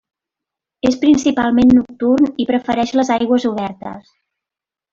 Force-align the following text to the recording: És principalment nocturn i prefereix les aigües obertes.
És 0.89 0.95
principalment 1.03 1.73
nocturn 1.79 2.31
i 2.45 2.47
prefereix 2.53 2.95
les 3.01 3.13
aigües 3.19 3.47
obertes. 3.53 4.11